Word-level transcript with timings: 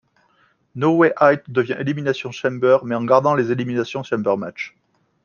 No 0.73 0.93
Way 0.97 1.13
Out 1.21 1.47
devient 1.47 1.75
Elimination 1.77 2.31
Chamber 2.31 2.79
mais 2.83 2.95
en 2.95 3.03
gardant 3.05 3.35
les 3.35 3.51
Elimination 3.51 4.01
Chamber 4.01 4.35
match. 4.35 4.75